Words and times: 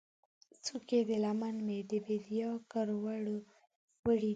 څوکې 0.65 0.99
د 1.09 1.11
لمن 1.23 1.55
مې، 1.65 1.79
د 1.89 1.91
بیدیا 2.05 2.49
کروړو، 2.71 3.37
وړې 4.05 4.19
دي 4.21 4.27